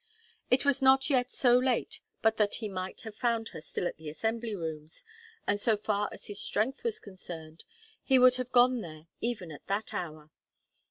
It 0.49 0.65
was 0.65 0.81
not 0.81 1.11
yet 1.11 1.31
so 1.31 1.59
late 1.59 1.99
but 2.23 2.37
that 2.37 2.55
he 2.55 2.67
might 2.67 3.01
have 3.01 3.13
found 3.15 3.49
her 3.49 3.61
still 3.61 3.85
at 3.85 3.97
the 3.97 4.09
Assembly 4.09 4.55
rooms, 4.55 5.03
and 5.45 5.59
so 5.59 5.77
far 5.77 6.09
as 6.11 6.25
his 6.25 6.41
strength 6.41 6.83
was 6.83 6.99
concerned, 6.99 7.65
he 8.01 8.17
would 8.17 8.37
have 8.37 8.51
gone 8.51 8.81
there 8.81 9.05
even 9.21 9.51
at 9.51 9.67
that 9.67 9.93
hour. 9.93 10.31